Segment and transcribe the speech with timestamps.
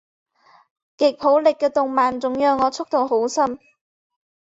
[0.97, 3.59] 吉卜力的动漫总让我触动很深